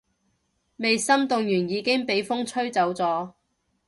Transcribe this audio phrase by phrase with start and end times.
[0.77, 3.33] 未心動完已經畀風吹走咗